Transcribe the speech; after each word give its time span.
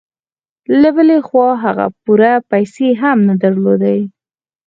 له 0.81 0.89
بلې 0.95 1.17
خوا 1.27 1.49
هغه 1.63 1.85
پوره 2.03 2.33
پيسې 2.51 2.87
هم 3.01 3.17
نه 3.29 3.35
درلودې. 3.43 3.99